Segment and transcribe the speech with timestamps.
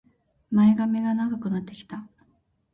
[0.49, 2.09] 前髪が長くなってきた